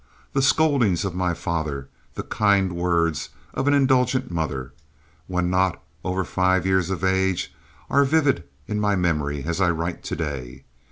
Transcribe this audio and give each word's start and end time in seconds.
The 0.33 0.41
scoldings 0.41 1.05
of 1.05 1.13
my 1.13 1.35
father, 1.35 1.87
the 2.15 2.23
kind 2.23 2.73
words 2.75 3.29
of 3.53 3.67
an 3.67 3.75
indulgent 3.75 4.31
mother, 4.31 4.73
when 5.27 5.51
not 5.51 5.79
over 6.03 6.23
five 6.23 6.65
years 6.65 6.89
of 6.89 7.03
age, 7.03 7.53
are 7.87 8.03
vivid 8.03 8.43
in 8.67 8.79
my 8.79 8.95
memory 8.95 9.43
as 9.43 9.61
I 9.61 9.69
write 9.69 10.01
to 10.05 10.15
day. 10.15 10.63